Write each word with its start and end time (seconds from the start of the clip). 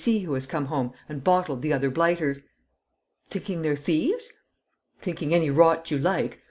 C. 0.03 0.21
who 0.21 0.33
has 0.33 0.47
come 0.47 0.65
home 0.65 0.93
and 1.07 1.23
bottled 1.23 1.61
the 1.61 1.71
other 1.71 1.91
blighters." 1.91 2.41
"Thinking 3.29 3.61
they're 3.61 3.75
thieves?" 3.75 4.33
"Thinking 4.99 5.31
any 5.31 5.51
rot 5.51 5.91
you 5.91 5.99
like! 5.99 6.39